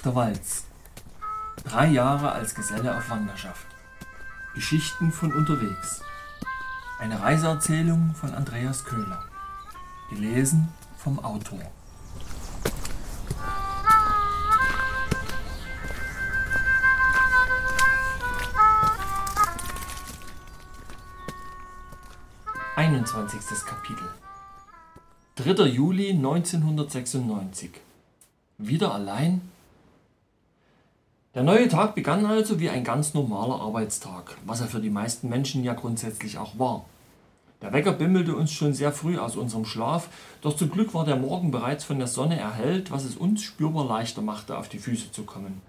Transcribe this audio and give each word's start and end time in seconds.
der 0.00 0.14
Walz. 0.14 0.64
Drei 1.64 1.88
Jahre 1.88 2.32
als 2.32 2.54
Geselle 2.54 2.96
auf 2.96 3.10
Wanderschaft. 3.10 3.66
Geschichten 4.54 5.12
von 5.12 5.32
unterwegs. 5.32 6.02
Eine 6.98 7.20
Reiseerzählung 7.20 8.14
von 8.14 8.34
Andreas 8.34 8.84
Köhler. 8.84 9.24
Gelesen 10.10 10.68
vom 10.96 11.18
Autor. 11.18 11.60
Einundzwanzigstes 22.76 23.64
Kapitel 23.64 24.08
3. 25.36 25.66
Juli 25.66 26.10
1996 26.10 27.70
Wieder 28.58 28.94
allein? 28.94 29.53
Der 31.34 31.42
neue 31.42 31.66
Tag 31.66 31.96
begann 31.96 32.24
also 32.26 32.60
wie 32.60 32.70
ein 32.70 32.84
ganz 32.84 33.12
normaler 33.12 33.60
Arbeitstag, 33.60 34.36
was 34.46 34.60
er 34.60 34.68
für 34.68 34.78
die 34.78 34.90
meisten 34.90 35.28
Menschen 35.28 35.64
ja 35.64 35.74
grundsätzlich 35.74 36.38
auch 36.38 36.60
war. 36.60 36.84
Der 37.60 37.72
Wecker 37.72 37.92
bimmelte 37.92 38.36
uns 38.36 38.52
schon 38.52 38.72
sehr 38.72 38.92
früh 38.92 39.18
aus 39.18 39.34
unserem 39.34 39.64
Schlaf, 39.64 40.08
doch 40.42 40.54
zum 40.54 40.70
Glück 40.70 40.94
war 40.94 41.04
der 41.04 41.16
Morgen 41.16 41.50
bereits 41.50 41.82
von 41.82 41.98
der 41.98 42.06
Sonne 42.06 42.38
erhellt, 42.38 42.92
was 42.92 43.02
es 43.02 43.16
uns 43.16 43.42
spürbar 43.42 43.84
leichter 43.84 44.22
machte, 44.22 44.56
auf 44.56 44.68
die 44.68 44.78
Füße 44.78 45.10
zu 45.10 45.24
kommen. 45.24 45.60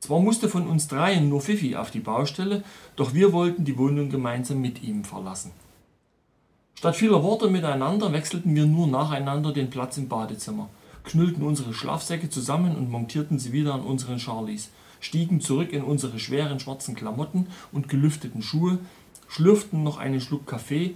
Zwar 0.00 0.20
musste 0.20 0.50
von 0.50 0.66
uns 0.66 0.86
dreien 0.86 1.30
nur 1.30 1.40
Fifi 1.40 1.76
auf 1.76 1.90
die 1.90 2.00
Baustelle, 2.00 2.62
doch 2.96 3.14
wir 3.14 3.32
wollten 3.32 3.64
die 3.64 3.78
Wohnung 3.78 4.10
gemeinsam 4.10 4.60
mit 4.60 4.82
ihm 4.82 5.04
verlassen. 5.04 5.52
Statt 6.74 6.96
vieler 6.96 7.22
Worte 7.22 7.48
miteinander 7.48 8.12
wechselten 8.12 8.54
wir 8.54 8.66
nur 8.66 8.86
nacheinander 8.86 9.52
den 9.52 9.70
Platz 9.70 9.96
im 9.96 10.08
Badezimmer, 10.08 10.68
knüllten 11.04 11.42
unsere 11.42 11.74
Schlafsäcke 11.74 12.30
zusammen 12.30 12.76
und 12.76 12.90
montierten 12.90 13.38
sie 13.38 13.52
wieder 13.52 13.74
an 13.74 13.82
unseren 13.82 14.18
Charlies, 14.18 14.70
stiegen 15.00 15.40
zurück 15.40 15.72
in 15.72 15.82
unsere 15.82 16.18
schweren 16.18 16.60
schwarzen 16.60 16.94
Klamotten 16.94 17.48
und 17.72 17.88
gelüfteten 17.88 18.42
Schuhe, 18.42 18.78
schlürften 19.28 19.82
noch 19.82 19.98
einen 19.98 20.20
Schluck 20.20 20.46
Kaffee 20.46 20.94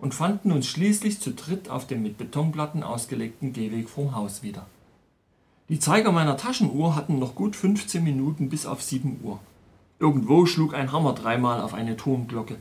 und 0.00 0.14
fanden 0.14 0.52
uns 0.52 0.66
schließlich 0.66 1.20
zu 1.20 1.32
dritt 1.32 1.68
auf 1.68 1.86
dem 1.86 2.02
mit 2.02 2.18
Betonplatten 2.18 2.82
ausgelegten 2.82 3.52
Gehweg 3.52 3.88
vorm 3.88 4.14
Haus 4.14 4.42
wieder. 4.42 4.66
Die 5.68 5.80
Zeiger 5.80 6.12
meiner 6.12 6.36
Taschenuhr 6.36 6.94
hatten 6.96 7.18
noch 7.18 7.34
gut 7.34 7.56
15 7.56 8.02
Minuten 8.02 8.48
bis 8.48 8.64
auf 8.64 8.82
7 8.82 9.20
Uhr. 9.22 9.38
Irgendwo 9.98 10.46
schlug 10.46 10.74
ein 10.74 10.92
Hammer 10.92 11.12
dreimal 11.12 11.60
auf 11.60 11.74
eine 11.74 11.96
Turmglocke, 11.96 12.56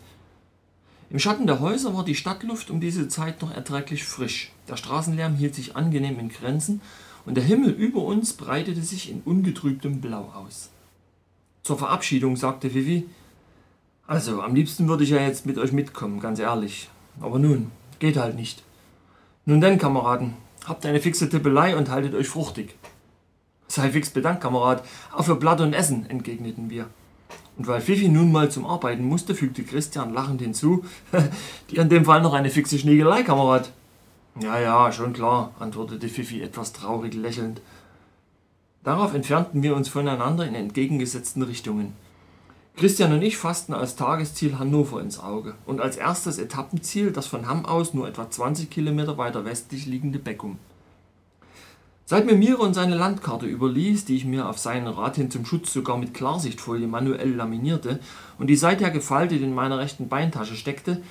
im 1.09 1.19
Schatten 1.19 1.47
der 1.47 1.59
Häuser 1.59 1.95
war 1.95 2.03
die 2.03 2.15
Stadtluft 2.15 2.69
um 2.69 2.81
diese 2.81 3.07
Zeit 3.07 3.41
noch 3.41 3.53
erträglich 3.53 4.03
frisch, 4.03 4.51
der 4.67 4.77
Straßenlärm 4.77 5.35
hielt 5.35 5.55
sich 5.55 5.75
angenehm 5.75 6.19
in 6.19 6.29
Grenzen 6.29 6.81
und 7.25 7.35
der 7.35 7.43
Himmel 7.43 7.71
über 7.71 8.03
uns 8.03 8.33
breitete 8.33 8.81
sich 8.81 9.09
in 9.09 9.21
ungetrübtem 9.21 10.01
Blau 10.01 10.33
aus. 10.33 10.69
Zur 11.63 11.77
Verabschiedung 11.77 12.35
sagte 12.35 12.73
Vivi, 12.73 13.05
also 14.07 14.41
am 14.41 14.55
liebsten 14.55 14.87
würde 14.87 15.03
ich 15.03 15.09
ja 15.09 15.19
jetzt 15.19 15.45
mit 15.45 15.57
euch 15.57 15.73
mitkommen, 15.73 16.21
ganz 16.21 16.39
ehrlich. 16.39 16.89
Aber 17.19 17.39
nun, 17.39 17.71
geht 17.99 18.15
halt 18.15 18.35
nicht. 18.35 18.63
Nun 19.45 19.59
denn, 19.59 19.77
Kameraden, 19.77 20.33
habt 20.65 20.85
eine 20.85 21.01
fixe 21.01 21.27
Tippelei 21.27 21.75
und 21.75 21.89
haltet 21.89 22.15
euch 22.15 22.29
fruchtig. 22.29 22.75
Sei 23.67 23.89
fix 23.89 24.09
bedankt, 24.09 24.41
Kamerad, 24.41 24.83
auch 25.13 25.25
für 25.25 25.35
Blatt 25.35 25.59
und 25.59 25.73
Essen, 25.73 26.09
entgegneten 26.09 26.69
wir. 26.69 26.87
Und 27.57 27.67
weil 27.67 27.81
Fifi 27.81 28.07
nun 28.07 28.31
mal 28.31 28.51
zum 28.51 28.65
Arbeiten 28.65 29.03
musste, 29.03 29.33
fügte 29.33 29.63
Christian 29.63 30.13
lachend 30.13 30.41
hinzu, 30.41 30.85
die 31.71 31.79
an 31.79 31.89
dem 31.89 32.05
Fall 32.05 32.21
noch 32.21 32.33
eine 32.33 32.51
fixe 32.51 32.77
Schniegelei, 32.77 33.23
Kamerad. 33.23 33.71
Ja, 34.39 34.59
ja, 34.59 34.91
schon 34.91 35.13
klar, 35.13 35.51
antwortete 35.59 36.07
Fifi 36.07 36.41
etwas 36.41 36.71
traurig 36.71 37.15
lächelnd. 37.15 37.61
Darauf 38.83 39.15
entfernten 39.15 39.63
wir 39.63 39.75
uns 39.75 39.89
voneinander 39.89 40.45
in 40.45 40.53
entgegengesetzten 40.53 41.41
Richtungen. 41.41 41.93
Christian 42.75 43.11
und 43.11 43.23
ich 43.23 43.37
fassten 43.37 43.73
als 43.73 43.95
Tagesziel 43.95 44.59
Hannover 44.59 45.01
ins 45.01 45.19
Auge 45.19 45.55
und 45.65 45.81
als 45.81 45.97
erstes 45.97 46.37
Etappenziel 46.37 47.11
das 47.11 47.25
von 47.25 47.47
Hamm 47.47 47.65
aus 47.65 47.95
nur 47.95 48.07
etwa 48.07 48.29
20 48.29 48.69
Kilometer 48.69 49.17
weiter 49.17 49.45
westlich 49.45 49.87
liegende 49.87 50.19
Beckum. 50.19 50.59
Seit 52.09 52.25
mir 52.25 52.35
Miron 52.35 52.73
seine 52.73 52.95
Landkarte 52.95 53.47
überließ, 53.47 54.05
die 54.05 54.15
ich 54.15 54.23
mir 54.23 54.47
auf 54.47 54.57
seinen 54.57 54.87
Rat 54.87 55.17
hin 55.17 55.29
zum 55.29 55.45
Schutz 55.45 55.73
sogar 55.73 55.97
mit 55.97 56.13
Klarsichtfolie 56.13 56.87
manuell 56.87 57.33
laminierte 57.33 57.99
und 58.39 58.47
die 58.47 58.55
seither 58.55 58.91
gefaltet 58.91 59.41
in 59.41 59.53
meiner 59.53 59.77
rechten 59.77 60.07
Beintasche 60.07 60.55
steckte, 60.55 61.01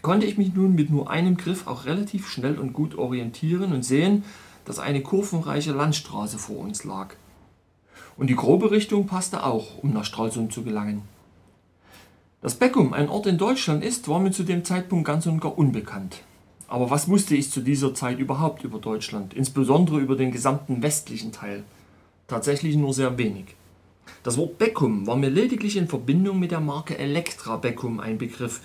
konnte 0.00 0.24
ich 0.24 0.38
mich 0.38 0.54
nun 0.54 0.74
mit 0.74 0.88
nur 0.88 1.10
einem 1.10 1.36
Griff 1.36 1.66
auch 1.66 1.84
relativ 1.84 2.26
schnell 2.26 2.58
und 2.58 2.72
gut 2.72 2.96
orientieren 2.96 3.74
und 3.74 3.82
sehen, 3.82 4.24
dass 4.64 4.78
eine 4.78 5.02
kurvenreiche 5.02 5.72
Landstraße 5.72 6.38
vor 6.38 6.60
uns 6.60 6.84
lag. 6.84 7.16
Und 8.16 8.30
die 8.30 8.34
grobe 8.34 8.70
Richtung 8.70 9.06
passte 9.06 9.44
auch, 9.44 9.82
um 9.82 9.92
nach 9.92 10.06
Stralsund 10.06 10.54
zu 10.54 10.62
gelangen. 10.62 11.02
Dass 12.40 12.54
Beckum 12.54 12.94
ein 12.94 13.10
Ort 13.10 13.26
in 13.26 13.36
Deutschland 13.36 13.84
ist, 13.84 14.08
war 14.08 14.20
mir 14.20 14.30
zu 14.30 14.42
dem 14.42 14.64
Zeitpunkt 14.64 15.06
ganz 15.06 15.26
und 15.26 15.38
gar 15.38 15.58
unbekannt. 15.58 16.22
Aber 16.68 16.90
was 16.90 17.08
wusste 17.08 17.36
ich 17.36 17.50
zu 17.50 17.60
dieser 17.60 17.94
Zeit 17.94 18.18
überhaupt 18.18 18.64
über 18.64 18.78
Deutschland, 18.78 19.34
insbesondere 19.34 20.00
über 20.00 20.16
den 20.16 20.32
gesamten 20.32 20.82
westlichen 20.82 21.32
Teil? 21.32 21.62
Tatsächlich 22.26 22.76
nur 22.76 22.92
sehr 22.92 23.18
wenig. 23.18 23.54
Das 24.24 24.36
Wort 24.36 24.58
Beckum 24.58 25.06
war 25.06 25.16
mir 25.16 25.30
lediglich 25.30 25.76
in 25.76 25.86
Verbindung 25.86 26.40
mit 26.40 26.50
der 26.50 26.60
Marke 26.60 26.98
Elektra 26.98 27.56
Beckum 27.56 28.00
ein 28.00 28.18
Begriff, 28.18 28.60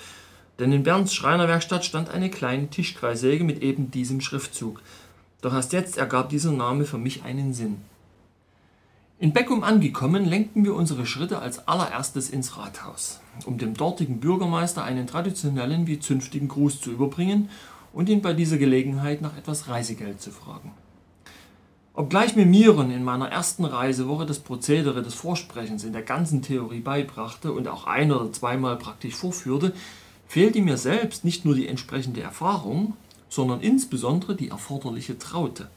denn 0.58 0.72
in 0.72 0.84
Bernds 0.84 1.14
Schreinerwerkstatt 1.14 1.86
stand 1.86 2.10
eine 2.10 2.30
kleine 2.30 2.70
Tischkreissäge 2.70 3.44
mit 3.44 3.62
eben 3.62 3.92
diesem 3.92 4.22
Schriftzug. 4.22 4.82
Doch 5.42 5.54
erst 5.54 5.74
jetzt 5.74 5.98
ergab 5.98 6.30
dieser 6.30 6.52
Name 6.52 6.86
für 6.86 6.98
mich 6.98 7.24
einen 7.24 7.54
Sinn. 7.54 7.78
In 9.20 9.34
Beckum 9.34 9.64
angekommen, 9.64 10.26
lenkten 10.26 10.66
wir 10.66 10.74
unsere 10.74 11.06
Schritte 11.06 11.40
als 11.40 11.68
allererstes 11.68 12.32
ins 12.32 12.58
Rathaus, 12.58 13.20
um 13.46 13.60
dem 13.60 13.76
dortigen 13.76 14.20
Bürgermeister 14.20 14.84
einen 14.84 15.06
traditionellen 15.06 15.86
wie 15.86 16.00
zünftigen 16.00 16.48
Gruß 16.48 16.82
zu 16.82 16.92
überbringen 16.92 17.50
und 17.94 18.10
ihn 18.10 18.22
bei 18.22 18.34
dieser 18.34 18.58
Gelegenheit 18.58 19.22
nach 19.22 19.38
etwas 19.38 19.68
Reisegeld 19.68 20.22
zu 20.22 20.32
fragen. 20.32 20.72
Obgleich 21.94 22.38
mir 22.38 22.46
Miron 22.46 22.90
in 22.90 23.04
meiner 23.04 23.30
ersten 23.30 23.66
Reisewoche 23.66 24.26
das 24.26 24.40
Prozedere 24.40 25.02
des 25.04 25.14
Vorsprechens 25.14 25.84
in 25.84 25.92
der 25.92 26.04
ganzen 26.04 26.42
Theorie 26.42 26.80
beibrachte 26.80 27.52
und 27.52 27.68
auch 27.68 27.86
ein 27.86 28.12
oder 28.12 28.32
zweimal 28.32 28.78
praktisch 28.78 29.16
vorführte, 29.16 29.74
fehlte 30.26 30.62
mir 30.62 30.78
selbst 30.78 31.26
nicht 31.26 31.44
nur 31.44 31.54
die 31.54 31.68
entsprechende 31.68 32.22
Erfahrung, 32.22 32.96
sondern 33.28 33.60
insbesondere 33.60 34.36
die 34.36 34.48
erforderliche 34.48 35.18
Traute. 35.18 35.70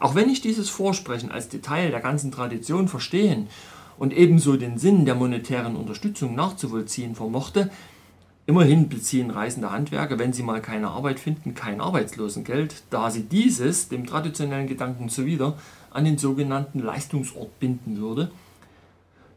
Auch 0.00 0.14
wenn 0.14 0.30
ich 0.30 0.40
dieses 0.40 0.70
Vorsprechen 0.70 1.30
als 1.30 1.48
Detail 1.48 1.90
der 1.90 2.00
ganzen 2.00 2.32
Tradition 2.32 2.88
verstehen 2.88 3.48
und 3.98 4.14
ebenso 4.14 4.56
den 4.56 4.78
Sinn 4.78 5.04
der 5.04 5.14
monetären 5.14 5.76
Unterstützung 5.76 6.34
nachzuvollziehen 6.34 7.14
vermochte, 7.14 7.70
Immerhin 8.52 8.90
beziehen 8.90 9.30
reisende 9.30 9.72
Handwerker, 9.72 10.18
wenn 10.18 10.34
sie 10.34 10.42
mal 10.42 10.60
keine 10.60 10.88
Arbeit 10.88 11.18
finden, 11.18 11.54
kein 11.54 11.80
Arbeitslosengeld, 11.80 12.82
da 12.90 13.10
sie 13.10 13.22
dieses, 13.22 13.88
dem 13.88 14.04
traditionellen 14.04 14.66
Gedanken 14.66 15.08
zuwider, 15.08 15.56
an 15.90 16.04
den 16.04 16.18
sogenannten 16.18 16.80
Leistungsort 16.80 17.58
binden 17.60 17.96
würde. 17.96 18.30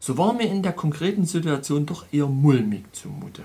So 0.00 0.18
war 0.18 0.34
mir 0.34 0.50
in 0.50 0.62
der 0.62 0.74
konkreten 0.74 1.24
Situation 1.24 1.86
doch 1.86 2.04
eher 2.12 2.26
mulmig 2.26 2.84
zumute. 2.92 3.44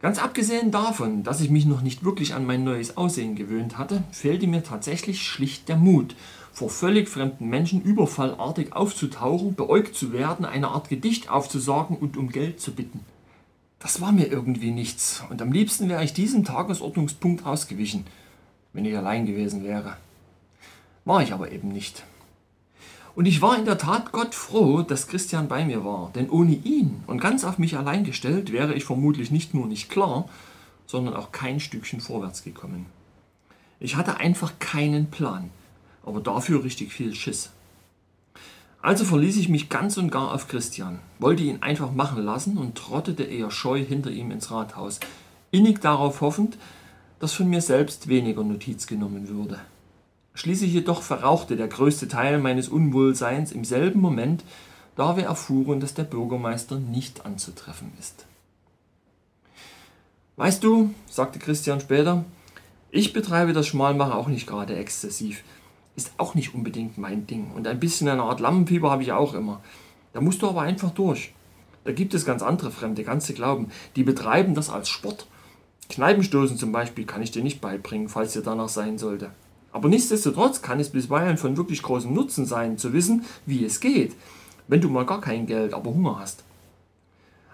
Ganz 0.00 0.18
abgesehen 0.18 0.72
davon, 0.72 1.22
dass 1.22 1.40
ich 1.40 1.50
mich 1.50 1.64
noch 1.64 1.82
nicht 1.82 2.02
wirklich 2.02 2.34
an 2.34 2.44
mein 2.44 2.64
neues 2.64 2.96
Aussehen 2.96 3.36
gewöhnt 3.36 3.78
hatte, 3.78 4.02
fehlte 4.10 4.48
mir 4.48 4.64
tatsächlich 4.64 5.22
schlicht 5.22 5.68
der 5.68 5.76
Mut, 5.76 6.16
vor 6.52 6.70
völlig 6.70 7.08
fremden 7.08 7.48
Menschen 7.48 7.82
überfallartig 7.82 8.72
aufzutauchen, 8.72 9.54
beäugt 9.54 9.94
zu 9.94 10.12
werden, 10.12 10.44
eine 10.44 10.70
Art 10.70 10.88
Gedicht 10.88 11.30
aufzusagen 11.30 11.96
und 11.96 12.16
um 12.16 12.30
Geld 12.30 12.58
zu 12.58 12.72
bitten. 12.72 12.98
Das 13.82 14.00
war 14.00 14.12
mir 14.12 14.28
irgendwie 14.28 14.70
nichts 14.70 15.24
und 15.28 15.42
am 15.42 15.50
liebsten 15.50 15.88
wäre 15.88 16.04
ich 16.04 16.12
diesem 16.12 16.44
Tagesordnungspunkt 16.44 17.44
ausgewichen, 17.44 18.06
wenn 18.72 18.84
ich 18.84 18.96
allein 18.96 19.26
gewesen 19.26 19.64
wäre. 19.64 19.96
War 21.04 21.20
ich 21.20 21.32
aber 21.32 21.50
eben 21.50 21.68
nicht. 21.68 22.04
Und 23.16 23.26
ich 23.26 23.42
war 23.42 23.58
in 23.58 23.64
der 23.64 23.78
Tat 23.78 24.12
Gott 24.12 24.36
froh, 24.36 24.82
dass 24.82 25.08
Christian 25.08 25.48
bei 25.48 25.64
mir 25.64 25.84
war, 25.84 26.12
denn 26.14 26.30
ohne 26.30 26.54
ihn 26.54 27.02
und 27.08 27.20
ganz 27.20 27.42
auf 27.42 27.58
mich 27.58 27.76
allein 27.76 28.04
gestellt 28.04 28.52
wäre 28.52 28.72
ich 28.72 28.84
vermutlich 28.84 29.32
nicht 29.32 29.52
nur 29.52 29.66
nicht 29.66 29.90
klar, 29.90 30.28
sondern 30.86 31.14
auch 31.14 31.32
kein 31.32 31.58
Stückchen 31.58 32.00
vorwärts 32.00 32.44
gekommen. 32.44 32.86
Ich 33.80 33.96
hatte 33.96 34.18
einfach 34.18 34.60
keinen 34.60 35.10
Plan, 35.10 35.50
aber 36.06 36.20
dafür 36.20 36.62
richtig 36.62 36.92
viel 36.92 37.16
Schiss. 37.16 37.50
Also 38.82 39.04
verließ 39.04 39.36
ich 39.36 39.48
mich 39.48 39.68
ganz 39.68 39.96
und 39.96 40.10
gar 40.10 40.34
auf 40.34 40.48
Christian, 40.48 40.98
wollte 41.20 41.44
ihn 41.44 41.62
einfach 41.62 41.92
machen 41.92 42.24
lassen 42.24 42.58
und 42.58 42.74
trottete 42.74 43.22
eher 43.22 43.52
scheu 43.52 43.82
hinter 43.82 44.10
ihm 44.10 44.32
ins 44.32 44.50
Rathaus, 44.50 44.98
innig 45.52 45.80
darauf 45.80 46.20
hoffend, 46.20 46.58
dass 47.20 47.32
von 47.32 47.48
mir 47.48 47.60
selbst 47.60 48.08
weniger 48.08 48.42
Notiz 48.42 48.88
genommen 48.88 49.28
würde. 49.28 49.60
Schließlich 50.34 50.72
jedoch 50.72 51.02
verrauchte 51.02 51.56
der 51.56 51.68
größte 51.68 52.08
Teil 52.08 52.40
meines 52.40 52.68
Unwohlseins 52.68 53.52
im 53.52 53.64
selben 53.64 54.00
Moment, 54.00 54.42
da 54.96 55.16
wir 55.16 55.24
erfuhren, 55.24 55.78
dass 55.78 55.94
der 55.94 56.04
Bürgermeister 56.04 56.80
nicht 56.80 57.24
anzutreffen 57.24 57.92
ist. 58.00 58.26
Weißt 60.34 60.64
du, 60.64 60.92
sagte 61.08 61.38
Christian 61.38 61.80
später, 61.80 62.24
ich 62.90 63.12
betreibe 63.12 63.52
das 63.52 63.68
Schmalmachen 63.68 64.12
auch 64.12 64.26
nicht 64.26 64.48
gerade 64.48 64.74
exzessiv. 64.74 65.44
Ist 65.96 66.12
auch 66.16 66.34
nicht 66.34 66.54
unbedingt 66.54 66.98
mein 66.98 67.26
Ding. 67.26 67.52
Und 67.54 67.66
ein 67.66 67.80
bisschen 67.80 68.08
eine 68.08 68.22
Art 68.22 68.40
Lampenfieber 68.40 68.90
habe 68.90 69.02
ich 69.02 69.12
auch 69.12 69.34
immer. 69.34 69.60
Da 70.12 70.20
musst 70.20 70.42
du 70.42 70.48
aber 70.48 70.62
einfach 70.62 70.90
durch. 70.90 71.32
Da 71.84 71.92
gibt 71.92 72.14
es 72.14 72.24
ganz 72.24 72.42
andere 72.42 72.70
Fremde, 72.70 73.04
kannst 73.04 73.28
du 73.28 73.34
glauben. 73.34 73.70
Die 73.96 74.04
betreiben 74.04 74.54
das 74.54 74.70
als 74.70 74.88
Sport. 74.88 75.26
Kneipenstoßen 75.88 76.56
zum 76.56 76.72
Beispiel 76.72 77.04
kann 77.04 77.22
ich 77.22 77.30
dir 77.30 77.42
nicht 77.42 77.60
beibringen, 77.60 78.08
falls 78.08 78.32
dir 78.32 78.42
danach 78.42 78.68
sein 78.68 78.98
sollte. 78.98 79.30
Aber 79.72 79.88
nichtsdestotrotz 79.88 80.62
kann 80.62 80.80
es 80.80 80.90
bisweilen 80.90 81.38
von 81.38 81.56
wirklich 81.56 81.82
großem 81.82 82.12
Nutzen 82.12 82.46
sein, 82.46 82.78
zu 82.78 82.92
wissen, 82.92 83.24
wie 83.46 83.64
es 83.64 83.80
geht, 83.80 84.14
wenn 84.68 84.80
du 84.80 84.88
mal 84.88 85.06
gar 85.06 85.20
kein 85.20 85.46
Geld, 85.46 85.74
aber 85.74 85.90
Hunger 85.90 86.18
hast. 86.20 86.44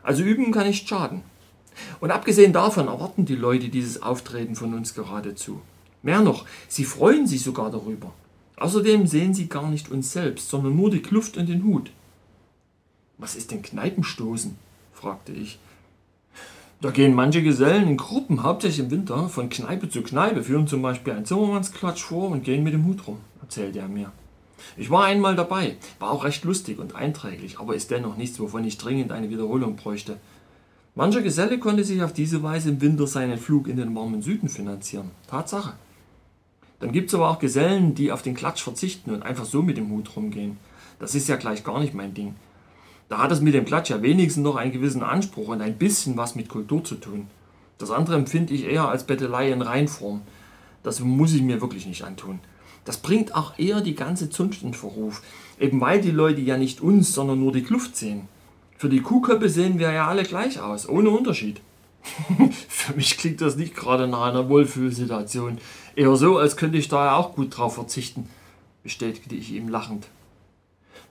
Also 0.02 0.23
üben 0.23 0.52
kann 0.52 0.67
nicht 0.67 0.88
schaden. 0.88 1.23
Und 2.00 2.11
abgesehen 2.11 2.52
davon 2.52 2.88
erwarten 2.88 3.25
die 3.25 3.37
Leute 3.37 3.69
dieses 3.69 4.02
Auftreten 4.02 4.56
von 4.56 4.75
uns 4.75 4.94
geradezu. 4.94 5.61
Mehr 6.02 6.20
noch, 6.20 6.44
sie 6.69 6.84
freuen 6.84 7.26
sich 7.26 7.43
sogar 7.43 7.70
darüber. 7.70 8.12
Außerdem 8.60 9.06
sehen 9.06 9.34
sie 9.34 9.49
gar 9.49 9.70
nicht 9.70 9.90
uns 9.90 10.12
selbst, 10.12 10.49
sondern 10.49 10.76
nur 10.76 10.90
die 10.90 11.02
Kluft 11.02 11.37
und 11.37 11.49
den 11.49 11.64
Hut. 11.64 11.90
Was 13.16 13.37
ist 13.37 13.50
denn 13.50 13.62
Kneipenstoßen? 13.62 14.56
fragte 14.93 15.32
ich. 15.32 15.58
Da 16.81 16.90
gehen 16.90 17.14
manche 17.14 17.43
Gesellen 17.43 17.88
in 17.88 17.96
Gruppen, 17.96 18.43
hauptsächlich 18.43 18.84
im 18.87 18.90
Winter, 18.90 19.28
von 19.28 19.49
Kneipe 19.49 19.88
zu 19.88 20.02
Kneipe, 20.02 20.44
führen 20.44 20.69
zum 20.69 20.82
Beispiel 20.82 21.12
einen 21.12 21.25
Zimmermannsklatsch 21.25 22.02
vor 22.02 22.31
und 22.31 22.44
gehen 22.44 22.62
mit 22.62 22.72
dem 22.72 22.84
Hut 22.84 23.06
rum, 23.06 23.19
erzählte 23.43 23.81
er 23.81 23.88
mir. 23.88 24.12
Ich 24.76 24.90
war 24.90 25.05
einmal 25.05 25.34
dabei, 25.34 25.76
war 25.99 26.10
auch 26.10 26.25
recht 26.25 26.44
lustig 26.44 26.78
und 26.78 26.94
einträglich, 26.94 27.58
aber 27.58 27.75
ist 27.75 27.90
dennoch 27.90 28.16
nichts, 28.16 28.38
wovon 28.38 28.64
ich 28.64 28.78
dringend 28.78 29.10
eine 29.10 29.31
Wiederholung 29.31 29.76
bräuchte. 29.76 30.19
Mancher 30.94 31.22
Geselle 31.22 31.58
konnte 31.58 31.84
sich 31.84 32.02
auf 32.02 32.12
diese 32.12 32.43
Weise 32.43 32.70
im 32.70 32.81
Winter 32.81 33.06
seinen 33.06 33.38
Flug 33.38 33.69
in 33.69 33.76
den 33.76 33.94
warmen 33.94 34.22
Süden 34.22 34.49
finanzieren. 34.49 35.10
Tatsache. 35.28 35.75
Dann 36.81 36.93
gibt 36.93 37.09
es 37.09 37.15
aber 37.15 37.29
auch 37.29 37.39
Gesellen, 37.39 37.95
die 37.95 38.13
auf 38.13 38.23
den 38.23 38.35
Klatsch 38.35 38.63
verzichten 38.63 39.11
und 39.11 39.23
einfach 39.23 39.45
so 39.45 39.63
mit 39.63 39.77
dem 39.77 39.91
Hut 39.91 40.15
rumgehen. 40.15 40.59
Das 40.99 41.15
ist 41.15 41.29
ja 41.29 41.37
gleich 41.37 41.65
gar 41.65 41.81
nicht 41.81 41.95
mein 41.95 42.15
Ding. 42.15 42.35
Da 43.09 43.19
hat 43.19 43.33
es 43.33 43.41
mit 43.41 43.55
dem 43.55 43.65
Klatsch 43.65 43.91
ja 43.91 44.03
wenigstens 44.03 44.45
noch 44.45 44.57
einen 44.57 44.73
gewissen 44.73 45.03
Anspruch 45.03 45.49
und 45.49 45.61
ein 45.61 45.79
bisschen 45.79 46.17
was 46.17 46.35
mit 46.35 46.49
Kultur 46.49 46.85
zu 46.85 46.97
tun. 46.97 47.29
Das 47.79 47.91
andere 47.91 48.17
empfinde 48.17 48.53
ich 48.55 48.65
eher 48.65 48.89
als 48.89 49.05
Bettelei 49.05 49.51
in 49.51 49.63
Reinform. 49.63 50.23
Das 50.83 51.01
muss 51.01 51.33
ich 51.33 51.43
mir 51.43 51.61
wirklich 51.61 51.87
nicht 51.87 52.05
antun. 52.05 52.41
Das 52.85 52.99
bringt 52.99 53.35
auch 53.35 53.59
eher 53.59 53.81
die 53.81 53.95
ganze 53.95 54.31
Zunft 54.31 54.63
in 54.63 54.75
Verruf. 54.75 55.23
Eben 55.59 55.81
weil 55.81 56.01
die 56.01 56.11
Leute 56.11 56.41
ja 56.41 56.57
nicht 56.57 56.81
uns, 56.81 57.13
sondern 57.13 57.41
nur 57.41 57.53
die 57.53 57.63
Kluft 57.63 57.97
sehen. 57.97 58.29
Für 58.77 58.89
die 58.89 59.01
Kuhköppe 59.01 59.49
sehen 59.49 59.79
wir 59.79 59.93
ja 59.93 60.07
alle 60.07 60.23
gleich 60.23 60.61
aus, 60.61 60.89
ohne 60.89 61.11
Unterschied. 61.11 61.61
Für 62.69 62.94
mich 62.94 63.16
klingt 63.19 63.40
das 63.40 63.56
nicht 63.56 63.75
gerade 63.75 64.06
nach 64.06 64.22
einer 64.22 64.49
Wohlfühlsituation. 64.49 65.58
Eher 65.94 66.16
so, 66.16 66.38
als 66.38 66.56
könnte 66.56 66.78
ich 66.78 66.88
da 66.88 67.06
ja 67.06 67.16
auch 67.16 67.34
gut 67.34 67.56
drauf 67.56 67.75
verzichten, 67.75 68.28
bestätigte 68.82 69.34
ich 69.34 69.52
ihm 69.52 69.69
lachend. 69.69 70.08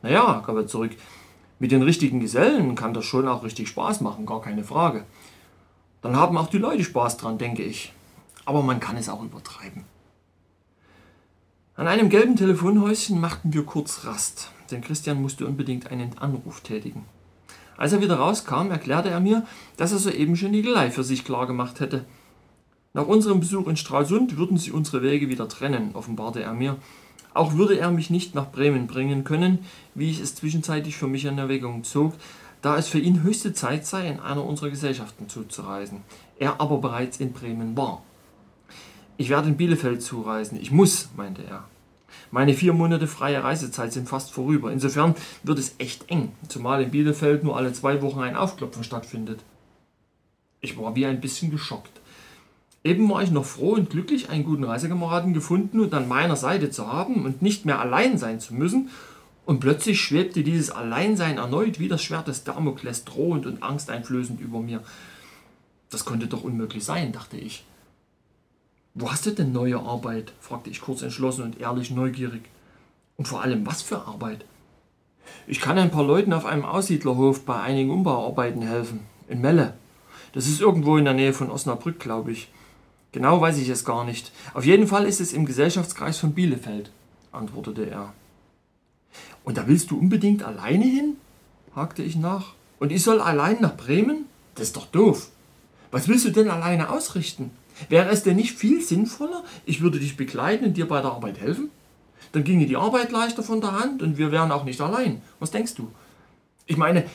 Naja, 0.01 0.43
gab 0.45 0.55
er 0.55 0.67
zurück, 0.67 0.91
mit 1.59 1.71
den 1.71 1.81
richtigen 1.81 2.19
Gesellen 2.19 2.75
kann 2.75 2.93
das 2.93 3.05
schon 3.05 3.27
auch 3.27 3.43
richtig 3.43 3.67
Spaß 3.69 4.01
machen, 4.01 4.25
gar 4.25 4.41
keine 4.41 4.63
Frage. 4.63 5.05
Dann 6.01 6.15
haben 6.15 6.37
auch 6.37 6.47
die 6.47 6.59
Leute 6.59 6.83
Spaß 6.83 7.17
dran, 7.17 7.37
denke 7.37 7.63
ich. 7.63 7.93
Aber 8.45 8.61
man 8.61 8.79
kann 8.79 8.95
es 8.95 9.09
auch 9.09 9.23
übertreiben. 9.23 9.83
An 11.75 11.87
einem 11.87 12.09
gelben 12.09 12.35
Telefonhäuschen 12.35 13.19
machten 13.19 13.53
wir 13.53 13.63
kurz 13.63 14.05
Rast, 14.05 14.51
denn 14.71 14.81
Christian 14.81 15.21
musste 15.21 15.45
unbedingt 15.45 15.91
einen 15.91 16.17
Anruf 16.17 16.61
tätigen. 16.61 17.05
Als 17.77 17.93
er 17.93 18.01
wieder 18.01 18.15
rauskam, 18.15 18.71
erklärte 18.71 19.09
er 19.09 19.19
mir, 19.19 19.45
dass 19.77 19.91
er 19.91 19.99
soeben 19.99 20.35
schon 20.35 20.51
Nigelei 20.51 20.91
für 20.91 21.03
sich 21.03 21.23
klargemacht 21.23 21.79
hätte. 21.79 22.05
Nach 22.93 23.05
unserem 23.05 23.39
Besuch 23.39 23.67
in 23.67 23.77
Stralsund 23.77 24.37
würden 24.37 24.57
sie 24.57 24.71
unsere 24.71 25.03
Wege 25.03 25.29
wieder 25.29 25.47
trennen, 25.47 25.91
offenbarte 25.93 26.41
er 26.41 26.53
mir. 26.53 26.77
Auch 27.35 27.53
würde 27.53 27.77
er 27.77 27.91
mich 27.91 28.09
nicht 28.09 28.33
nach 28.33 28.51
Bremen 28.51 28.87
bringen 28.87 29.23
können, 29.23 29.59
wie 29.93 30.09
ich 30.09 30.19
es 30.19 30.33
zwischenzeitlich 30.33 30.97
für 30.97 31.07
mich 31.07 31.25
in 31.25 31.37
Erwägung 31.37 31.83
zog, 31.83 32.13
da 32.63 32.75
es 32.75 32.87
für 32.87 32.97
ihn 32.97 33.21
höchste 33.21 33.53
Zeit 33.53 33.85
sei, 33.85 34.09
in 34.09 34.19
einer 34.19 34.43
unserer 34.43 34.71
Gesellschaften 34.71 35.29
zuzureisen. 35.29 36.01
Er 36.39 36.59
aber 36.59 36.79
bereits 36.79 37.19
in 37.19 37.33
Bremen 37.33 37.77
war. 37.77 38.01
Ich 39.17 39.29
werde 39.29 39.49
in 39.49 39.57
Bielefeld 39.57 40.01
zureisen. 40.01 40.59
Ich 40.59 40.71
muss, 40.71 41.09
meinte 41.15 41.43
er. 41.43 41.65
Meine 42.31 42.53
vier 42.53 42.73
Monate 42.73 43.07
freie 43.07 43.43
Reisezeit 43.43 43.93
sind 43.93 44.09
fast 44.09 44.31
vorüber. 44.31 44.71
Insofern 44.71 45.15
wird 45.43 45.59
es 45.59 45.75
echt 45.77 46.09
eng, 46.09 46.31
zumal 46.47 46.81
in 46.83 46.91
Bielefeld 46.91 47.43
nur 47.43 47.57
alle 47.57 47.73
zwei 47.73 48.01
Wochen 48.01 48.19
ein 48.19 48.35
Aufklopfen 48.35 48.83
stattfindet. 48.83 49.43
Ich 50.61 50.77
war 50.77 50.95
wie 50.95 51.05
ein 51.05 51.21
bisschen 51.21 51.51
geschockt. 51.51 52.01
Eben 52.83 53.09
war 53.09 53.21
ich 53.21 53.31
noch 53.31 53.45
froh 53.45 53.71
und 53.71 53.89
glücklich, 53.89 54.29
einen 54.29 54.43
guten 54.43 54.63
Reisekameraden 54.63 55.33
gefunden 55.33 55.79
und 55.79 55.93
an 55.93 56.07
meiner 56.07 56.35
Seite 56.35 56.69
zu 56.69 56.91
haben 56.91 57.25
und 57.25 57.41
nicht 57.41 57.65
mehr 57.65 57.79
allein 57.79 58.17
sein 58.17 58.39
zu 58.39 58.53
müssen. 58.53 58.89
Und 59.45 59.59
plötzlich 59.59 60.01
schwebte 60.01 60.43
dieses 60.43 60.71
Alleinsein 60.71 61.37
erneut 61.37 61.79
wie 61.79 61.87
das 61.87 62.03
Schwert 62.03 62.27
des 62.27 62.43
Damokles 62.43 63.05
drohend 63.05 63.45
und 63.45 63.63
angsteinflößend 63.63 64.41
über 64.41 64.59
mir. 64.59 64.83
Das 65.89 66.05
konnte 66.05 66.27
doch 66.27 66.43
unmöglich 66.43 66.83
sein, 66.83 67.11
dachte 67.11 67.37
ich. 67.37 67.63
Wo 68.99 69.11
hast 69.11 69.27
du 69.27 69.31
denn 69.31 69.51
neue 69.51 69.79
Arbeit? 69.79 70.33
fragte 70.39 70.71
ich 70.71 70.81
kurz 70.81 71.03
entschlossen 71.03 71.43
und 71.43 71.59
ehrlich 71.59 71.91
neugierig. 71.91 72.41
Und 73.15 73.27
vor 73.27 73.43
allem, 73.43 73.63
was 73.67 73.83
für 73.83 74.07
Arbeit? 74.07 74.43
Ich 75.45 75.61
kann 75.61 75.77
ein 75.77 75.91
paar 75.91 76.03
Leuten 76.03 76.33
auf 76.33 76.45
einem 76.45 76.65
Aussiedlerhof 76.65 77.45
bei 77.45 77.61
einigen 77.61 77.91
Umbauarbeiten 77.91 78.63
helfen. 78.63 79.01
In 79.27 79.39
Melle. 79.39 79.75
Das 80.33 80.47
ist 80.47 80.61
irgendwo 80.61 80.97
in 80.97 81.05
der 81.05 81.13
Nähe 81.13 81.33
von 81.33 81.51
Osnabrück, 81.51 81.99
glaube 81.99 82.31
ich. 82.31 82.49
Genau 83.11 83.39
weiß 83.39 83.59
ich 83.59 83.69
es 83.69 83.85
gar 83.85 84.03
nicht. 84.03 84.31
Auf 84.55 84.65
jeden 84.65 84.87
Fall 84.87 85.05
ist 85.05 85.21
es 85.21 85.31
im 85.31 85.45
Gesellschaftskreis 85.45 86.17
von 86.17 86.33
Bielefeld, 86.33 86.89
antwortete 87.31 87.87
er. 87.87 88.13
Und 89.43 89.59
da 89.59 89.67
willst 89.67 89.91
du 89.91 89.99
unbedingt 89.99 90.41
alleine 90.41 90.85
hin? 90.85 91.17
hakte 91.75 92.01
ich 92.01 92.15
nach. 92.15 92.55
Und 92.79 92.91
ich 92.91 93.03
soll 93.03 93.21
allein 93.21 93.61
nach 93.61 93.77
Bremen? 93.77 94.25
Das 94.55 94.69
ist 94.69 94.75
doch 94.75 94.87
doof. 94.87 95.29
Was 95.91 96.07
willst 96.07 96.25
du 96.25 96.31
denn 96.31 96.49
alleine 96.49 96.89
ausrichten? 96.89 97.51
Wäre 97.89 98.09
es 98.09 98.23
denn 98.23 98.35
nicht 98.35 98.57
viel 98.57 98.81
sinnvoller, 98.81 99.43
ich 99.65 99.81
würde 99.81 99.99
dich 99.99 100.17
begleiten 100.17 100.65
und 100.65 100.77
dir 100.77 100.87
bei 100.87 101.01
der 101.01 101.11
Arbeit 101.11 101.39
helfen? 101.39 101.69
Dann 102.31 102.43
ginge 102.43 102.65
die 102.65 102.75
Arbeit 102.75 103.11
leichter 103.11 103.43
von 103.43 103.61
der 103.61 103.79
Hand 103.79 104.01
und 104.01 104.17
wir 104.17 104.31
wären 104.31 104.51
auch 104.51 104.63
nicht 104.63 104.81
allein. 104.81 105.21
Was 105.39 105.51
denkst 105.51 105.75
du? 105.75 105.91
Ich 106.65 106.77
meine, 106.77 107.05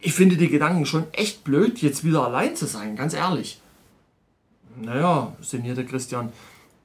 ich 0.00 0.12
finde 0.12 0.36
die 0.36 0.48
Gedanken 0.48 0.86
schon 0.86 1.04
echt 1.12 1.44
blöd, 1.44 1.80
jetzt 1.80 2.04
wieder 2.04 2.26
allein 2.26 2.54
zu 2.54 2.66
sein, 2.66 2.96
ganz 2.96 3.14
ehrlich. 3.14 3.60
Naja, 4.80 5.32
sinnierte 5.40 5.84
Christian, 5.84 6.32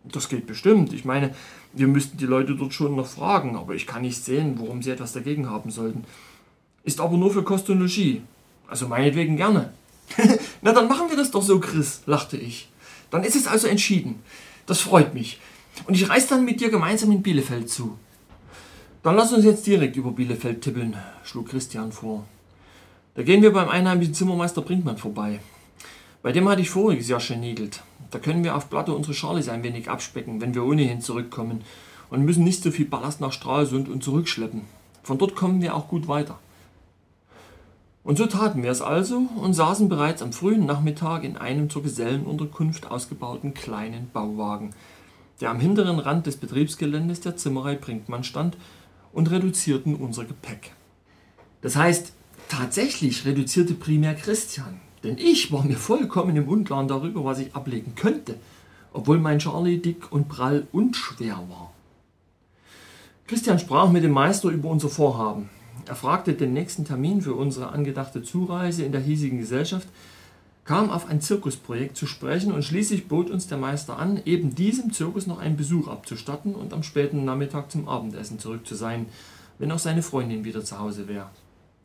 das 0.03 0.29
geht 0.29 0.48
bestimmt. 0.48 0.93
Ich 0.93 1.05
meine, 1.05 1.36
wir 1.74 1.88
müssten 1.88 2.17
die 2.17 2.25
Leute 2.25 2.55
dort 2.55 2.74
schon 2.74 2.96
noch 2.96 3.08
fragen, 3.08 3.55
aber 3.55 3.75
ich 3.75 3.86
kann 3.86 4.01
nicht 4.01 4.24
sehen, 4.24 4.55
warum 4.60 4.81
sie 4.81 4.91
etwas 4.91 5.13
dagegen 5.13 5.50
haben 5.50 5.69
sollten. 5.69 6.05
Ist 6.84 7.00
aber 7.00 7.17
nur 7.17 7.31
für 7.31 7.43
Kost 7.43 7.69
und 7.69 7.79
Logis. 7.79 8.22
Also 8.67 8.88
meinetwegen 8.88 9.38
gerne. 9.38 9.74
Na, 10.62 10.74
dann 10.74 10.88
machen 10.88 11.10
wir 11.10 11.17
das 11.17 11.31
doch 11.31 11.43
so, 11.43 11.60
Chris, 11.60 12.01
lachte 12.05 12.38
ich. 12.38 12.69
Dann 13.13 13.24
ist 13.24 13.36
es 13.36 13.46
also 13.46 13.67
entschieden. 13.67 14.24
Das 14.65 14.79
freut 14.79 15.13
mich. 15.13 15.39
Und 15.86 15.93
ich 15.93 16.10
reise 16.10 16.29
dann 16.29 16.46
mit 16.46 16.60
dir 16.60 16.72
gemeinsam 16.72 17.12
in 17.12 17.22
Bielefeld 17.22 17.70
zu. 17.70 18.00
Dann 19.03 19.15
lass 19.15 19.32
uns 19.32 19.46
jetzt 19.46 19.67
direkt 19.67 19.96
über 19.96 20.12
Bielefeld 20.12 20.63
tippeln, 20.63 20.98
schlug 21.24 21.50
Christian 21.50 21.91
vor. 21.91 22.25
Da 23.13 23.22
gehen 23.22 23.43
wir 23.43 23.53
beim 23.53 23.70
einheimischen 23.70 24.15
Zimmermeister 24.15 24.63
Brinkmann 24.63 24.98
vorbei. 24.98 25.41
Bei 26.24 26.32
dem 26.32 26.50
hatte 26.50 26.63
ich 26.63 26.72
voriges 26.72 27.08
Jahr 27.08 27.20
schon 27.20 27.41
niegelt. 27.41 27.84
Da 28.10 28.17
können 28.17 28.43
wir 28.43 28.55
auf 28.55 28.72
Platte 28.72 28.96
unsere 28.96 29.13
Charlies 29.13 29.48
ein 29.48 29.62
wenig 29.62 29.91
abspecken, 29.91 30.41
wenn 30.41 30.55
wir 30.55 30.65
ohnehin 30.65 31.00
zurückkommen 31.00 31.62
und 32.10 32.25
müssen 32.25 32.43
nicht 32.43 32.63
so 32.63 32.72
viel 32.72 32.86
Ballast 32.86 33.22
nach 33.22 33.32
Stralsund 33.32 33.89
und 33.89 34.03
zurückschleppen. 34.03 34.62
Von 35.03 35.20
dort 35.20 35.36
kommen 35.36 35.62
wir 35.62 35.75
auch 35.75 35.88
gut 35.88 36.08
weiter. 36.08 36.39
Und 38.03 38.17
so 38.17 38.25
taten 38.25 38.63
wir 38.63 38.72
es 38.72 38.81
also 38.81 39.27
und 39.38 39.53
saßen 39.53 39.88
bereits 39.88 40.22
am 40.22 40.33
frühen 40.33 40.65
Nachmittag 40.65 41.24
in 41.24 41.38
einem 41.38 41.69
zur 41.69 41.83
Gesellenunterkunft 41.83 42.91
ausgebauten 42.91 43.53
kleinen 43.53 44.10
Bauwagen, 44.12 44.72
der 45.39 45.50
am 45.50 45.60
hinteren 45.60 46.00
Rand 46.00 46.25
des 46.25 46.36
Betriebsgeländes 46.38 47.22
der 47.22 47.38
Zimmerei 47.38 47.75
Brinkmann 47.75 48.24
stand, 48.24 48.57
und 49.13 49.29
reduzierten 49.29 49.95
unser 49.95 50.25
Gepäck. 50.25 50.72
Das 51.62 51.75
heißt, 51.75 52.13
tatsächlich 52.50 53.25
reduzierte 53.25 53.75
primär 53.75 54.15
Christian, 54.15 54.81
denn 55.03 55.17
ich 55.19 55.51
war 55.51 55.63
mir 55.63 55.77
vollkommen 55.77 56.36
im 56.36 56.50
Unklaren 56.50 56.88
darüber, 56.88 57.24
was 57.24 57.39
ich 57.39 57.55
ablegen 57.55 57.93
könnte, 57.95 58.38
obwohl 58.91 59.19
mein 59.19 59.39
Charlie 59.39 59.77
dick 59.77 60.12
und 60.12 60.29
prall 60.29 60.67
und 60.72 60.95
schwer 60.95 61.38
war. 61.48 61.72
Christian 63.27 63.60
sprach 63.60 63.89
mit 63.89 64.03
dem 64.03 64.12
Meister 64.12 64.50
über 64.50 64.69
unser 64.69 64.89
Vorhaben, 64.89 65.50
er 65.88 65.96
fragte 65.96 66.34
den 66.34 66.54
nächsten 66.54 66.86
Termin 66.86 67.22
für 67.22 67.34
unsere 67.34 67.70
angedachte 67.70 68.24
Zureise 68.24 68.84
in 68.84 68.92
der 68.92 69.02
hiesigen 69.02 69.40
Gesellschaft, 69.40 69.88
kam 70.66 70.90
auf 70.90 71.10
ein 71.10 71.20
Zirkusprojekt 71.20 71.98
zu 71.98 72.08
sprechen 72.08 72.54
und 72.54 72.63
schließlich 72.63 73.08
bot 73.08 73.30
uns 73.30 73.48
der 73.48 73.58
Meister 73.58 73.98
an, 73.98 74.22
eben 74.25 74.56
diesem 74.56 74.94
Zirkus 74.94 75.28
noch 75.28 75.40
einen 75.40 75.58
Besuch 75.58 75.88
abzustatten 75.88 76.56
und 76.56 76.74
am 76.74 76.84
späten 76.84 77.25
Nachmittag 77.25 77.72
zum 77.72 77.90
Abendessen 77.90 78.40
zurück 78.40 78.66
zu 78.66 78.75
sein, 78.75 79.08
wenn 79.60 79.72
auch 79.72 79.80
seine 79.80 80.02
Freundin 80.02 80.46
wieder 80.46 80.63
zu 80.63 80.80
Hause 80.80 81.08
wäre. 81.08 81.30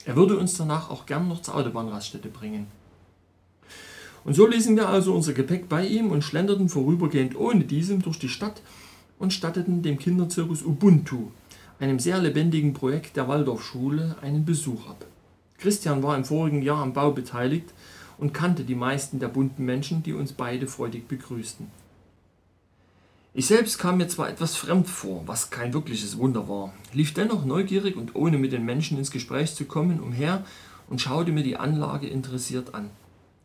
Er 0.04 0.14
würde 0.14 0.38
uns 0.38 0.56
danach 0.56 0.90
auch 0.90 1.06
gern 1.06 1.28
noch 1.28 1.42
zur 1.42 1.56
Autobahnraststätte 1.56 2.28
bringen. 2.28 2.68
Und 4.24 4.34
so 4.34 4.46
ließen 4.46 4.76
wir 4.76 4.88
also 4.88 5.14
unser 5.14 5.32
Gepäck 5.32 5.68
bei 5.68 5.86
ihm 5.86 6.10
und 6.10 6.22
schlenderten 6.22 6.68
vorübergehend 6.68 7.36
ohne 7.36 7.64
diesem 7.64 8.02
durch 8.02 8.18
die 8.18 8.28
Stadt, 8.28 8.62
und 9.18 9.32
statteten 9.32 9.82
dem 9.82 9.98
Kinderzirkus 9.98 10.62
Ubuntu, 10.62 11.30
einem 11.80 11.98
sehr 11.98 12.18
lebendigen 12.18 12.74
Projekt 12.74 13.16
der 13.16 13.28
Waldorfschule, 13.28 14.16
einen 14.20 14.44
Besuch 14.44 14.88
ab. 14.88 15.04
Christian 15.58 16.02
war 16.02 16.16
im 16.16 16.24
vorigen 16.24 16.62
Jahr 16.62 16.82
am 16.82 16.92
Bau 16.92 17.12
beteiligt 17.12 17.72
und 18.18 18.34
kannte 18.34 18.64
die 18.64 18.74
meisten 18.74 19.18
der 19.18 19.28
bunten 19.28 19.64
Menschen, 19.64 20.02
die 20.02 20.12
uns 20.12 20.32
beide 20.32 20.66
freudig 20.66 21.08
begrüßten. 21.08 21.66
Ich 23.34 23.46
selbst 23.46 23.78
kam 23.78 23.98
mir 23.98 24.08
zwar 24.08 24.28
etwas 24.28 24.56
fremd 24.56 24.88
vor, 24.88 25.22
was 25.26 25.50
kein 25.50 25.72
wirkliches 25.72 26.18
Wunder 26.18 26.48
war, 26.48 26.72
lief 26.92 27.14
dennoch 27.14 27.44
neugierig 27.44 27.96
und 27.96 28.16
ohne 28.16 28.38
mit 28.38 28.52
den 28.52 28.64
Menschen 28.64 28.98
ins 28.98 29.10
Gespräch 29.10 29.54
zu 29.54 29.64
kommen 29.64 30.00
umher 30.00 30.44
und 30.88 31.00
schaute 31.00 31.30
mir 31.30 31.44
die 31.44 31.56
Anlage 31.56 32.08
interessiert 32.08 32.74
an. 32.74 32.90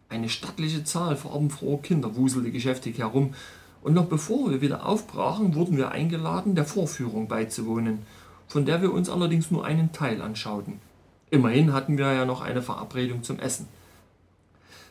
Eine 0.09 0.29
stattliche 0.29 0.83
Zahl 0.83 1.15
farbenfroher 1.15 1.81
Kinder 1.81 2.15
wuselte 2.15 2.51
geschäftig 2.51 2.97
herum, 2.99 3.33
und 3.81 3.93
noch 3.93 4.05
bevor 4.05 4.49
wir 4.49 4.61
wieder 4.61 4.85
aufbrachen, 4.85 5.55
wurden 5.55 5.75
wir 5.75 5.91
eingeladen, 5.91 6.55
der 6.55 6.63
Vorführung 6.63 7.27
beizuwohnen, 7.27 7.99
von 8.53 8.65
der 8.65 8.83
wir 8.83 8.93
uns 8.93 9.09
allerdings 9.09 9.49
nur 9.49 9.65
einen 9.65 9.93
Teil 9.93 10.21
anschauten. 10.21 10.79
Immerhin 11.31 11.73
hatten 11.73 11.97
wir 11.97 12.13
ja 12.13 12.23
noch 12.23 12.41
eine 12.41 12.61
Verabredung 12.61 13.23
zum 13.23 13.39
Essen. 13.39 13.67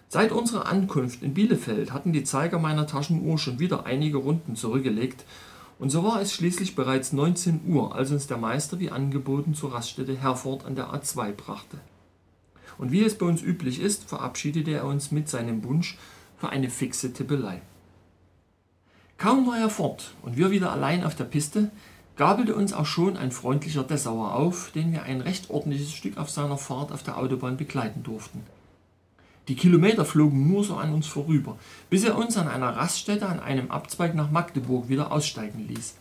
Seit 0.08 0.32
unserer 0.32 0.66
Ankunft 0.66 1.22
in 1.22 1.32
Bielefeld 1.32 1.92
hatten 1.92 2.12
die 2.12 2.24
Zeiger 2.24 2.58
meiner 2.58 2.88
Taschenuhr 2.88 3.38
schon 3.38 3.60
wieder 3.60 3.86
einige 3.86 4.16
Runden 4.16 4.56
zurückgelegt, 4.56 5.24
und 5.78 5.90
so 5.90 6.02
war 6.02 6.20
es 6.20 6.32
schließlich 6.32 6.74
bereits 6.74 7.12
19 7.12 7.60
Uhr, 7.68 7.94
als 7.94 8.10
uns 8.10 8.26
der 8.26 8.36
Meister 8.36 8.80
wie 8.80 8.90
angeboten 8.90 9.54
zur 9.54 9.72
Raststätte 9.72 10.16
Herford 10.16 10.66
an 10.66 10.74
der 10.74 10.92
A2 10.92 11.30
brachte. 11.30 11.78
Und 12.78 12.90
wie 12.90 13.04
es 13.04 13.16
bei 13.16 13.26
uns 13.26 13.42
üblich 13.42 13.80
ist, 13.80 14.08
verabschiedete 14.08 14.72
er 14.72 14.86
uns 14.86 15.12
mit 15.12 15.28
seinem 15.28 15.62
Wunsch 15.62 15.98
für 16.36 16.48
eine 16.48 16.68
fixe 16.68 17.12
Tippelei. 17.12 17.62
Kaum 19.18 19.46
war 19.46 19.58
er 19.58 19.70
fort 19.70 20.14
und 20.22 20.36
wir 20.36 20.50
wieder 20.50 20.72
allein 20.72 21.04
auf 21.04 21.14
der 21.14 21.24
Piste, 21.26 21.70
gabelte 22.16 22.54
uns 22.54 22.72
auch 22.72 22.86
schon 22.86 23.16
ein 23.16 23.32
freundlicher 23.32 23.84
Dessauer 23.84 24.34
auf, 24.34 24.70
den 24.74 24.92
wir 24.92 25.04
ein 25.04 25.20
recht 25.20 25.50
ordentliches 25.50 25.92
Stück 25.92 26.18
auf 26.18 26.30
seiner 26.30 26.58
Fahrt 26.58 26.92
auf 26.92 27.02
der 27.02 27.16
Autobahn 27.16 27.56
begleiten 27.56 28.02
durften. 28.02 28.42
Die 29.48 29.56
Kilometer 29.56 30.04
flogen 30.04 30.48
nur 30.48 30.62
so 30.62 30.76
an 30.76 30.92
uns 30.92 31.06
vorüber, 31.06 31.58
bis 31.90 32.04
er 32.04 32.16
uns 32.16 32.36
an 32.36 32.46
einer 32.46 32.76
Raststätte 32.76 33.26
an 33.26 33.40
einem 33.40 33.70
Abzweig 33.70 34.14
nach 34.14 34.30
Magdeburg 34.30 34.88
wieder 34.88 35.10
aussteigen 35.10 35.66
ließ. 35.68 35.94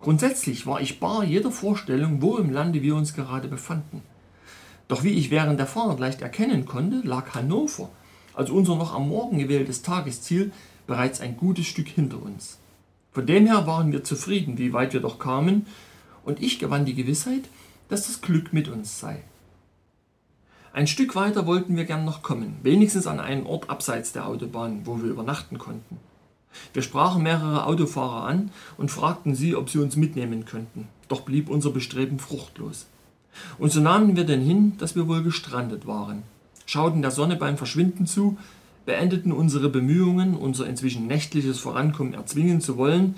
Grundsätzlich 0.00 0.66
war 0.66 0.80
ich 0.80 1.00
bar 1.00 1.24
jeder 1.24 1.50
Vorstellung, 1.50 2.22
wo 2.22 2.36
im 2.36 2.50
Lande 2.50 2.82
wir 2.82 2.94
uns 2.94 3.14
gerade 3.14 3.48
befanden. 3.48 4.02
Doch 4.86 5.02
wie 5.02 5.12
ich 5.12 5.30
während 5.30 5.58
der 5.58 5.66
Fahrt 5.66 6.00
leicht 6.00 6.22
erkennen 6.22 6.64
konnte, 6.64 7.06
lag 7.06 7.34
Hannover, 7.34 7.90
als 8.32 8.48
unser 8.48 8.76
noch 8.76 8.94
am 8.94 9.08
Morgen 9.08 9.38
gewähltes 9.38 9.82
Tagesziel, 9.82 10.52
bereits 10.86 11.20
ein 11.20 11.36
gutes 11.36 11.66
Stück 11.66 11.88
hinter 11.88 12.22
uns. 12.22 12.58
Von 13.18 13.26
dem 13.26 13.48
her 13.48 13.66
waren 13.66 13.90
wir 13.90 14.04
zufrieden, 14.04 14.58
wie 14.58 14.72
weit 14.72 14.92
wir 14.92 15.00
doch 15.00 15.18
kamen, 15.18 15.66
und 16.24 16.40
ich 16.40 16.60
gewann 16.60 16.84
die 16.84 16.94
Gewissheit, 16.94 17.48
dass 17.88 18.06
das 18.06 18.20
Glück 18.20 18.52
mit 18.52 18.68
uns 18.68 19.00
sei. 19.00 19.24
Ein 20.72 20.86
Stück 20.86 21.16
weiter 21.16 21.44
wollten 21.44 21.76
wir 21.76 21.84
gern 21.84 22.04
noch 22.04 22.22
kommen, 22.22 22.58
wenigstens 22.62 23.08
an 23.08 23.18
einen 23.18 23.44
Ort 23.44 23.70
abseits 23.70 24.12
der 24.12 24.28
Autobahn, 24.28 24.82
wo 24.84 25.02
wir 25.02 25.10
übernachten 25.10 25.58
konnten. 25.58 25.98
Wir 26.72 26.82
sprachen 26.82 27.24
mehrere 27.24 27.66
Autofahrer 27.66 28.24
an 28.24 28.52
und 28.76 28.92
fragten 28.92 29.34
sie, 29.34 29.56
ob 29.56 29.68
sie 29.68 29.78
uns 29.78 29.96
mitnehmen 29.96 30.44
könnten, 30.44 30.86
doch 31.08 31.22
blieb 31.22 31.50
unser 31.50 31.70
Bestreben 31.70 32.20
fruchtlos. 32.20 32.86
Und 33.58 33.72
so 33.72 33.80
nahmen 33.80 34.14
wir 34.14 34.26
denn 34.26 34.42
hin, 34.42 34.74
dass 34.78 34.94
wir 34.94 35.08
wohl 35.08 35.24
gestrandet 35.24 35.88
waren, 35.88 36.22
schauten 36.66 37.02
der 37.02 37.10
Sonne 37.10 37.34
beim 37.34 37.56
Verschwinden 37.56 38.06
zu, 38.06 38.38
beendeten 38.88 39.32
unsere 39.32 39.68
Bemühungen, 39.68 40.34
unser 40.34 40.66
inzwischen 40.66 41.06
nächtliches 41.06 41.58
Vorankommen 41.58 42.14
erzwingen 42.14 42.62
zu 42.62 42.78
wollen, 42.78 43.16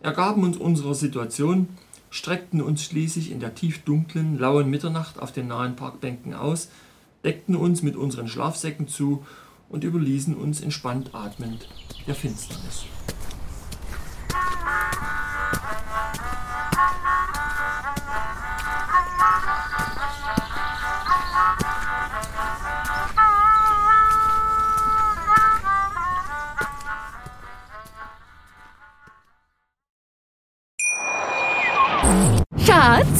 ergaben 0.00 0.44
uns 0.44 0.56
unserer 0.56 0.94
Situation, 0.94 1.66
streckten 2.08 2.62
uns 2.62 2.84
schließlich 2.84 3.32
in 3.32 3.40
der 3.40 3.56
tiefdunklen, 3.56 4.38
lauen 4.38 4.70
Mitternacht 4.70 5.18
auf 5.18 5.32
den 5.32 5.48
nahen 5.48 5.74
Parkbänken 5.74 6.34
aus 6.34 6.68
deckten 7.24 7.56
uns 7.56 7.82
mit 7.82 7.96
unseren 7.96 8.28
Schlafsäcken 8.28 8.86
zu 8.86 9.26
und 9.68 9.82
überließen 9.82 10.36
uns 10.36 10.60
entspannt 10.60 11.10
atmend 11.14 11.68
der 12.06 12.14
Finsternis. 12.14 12.84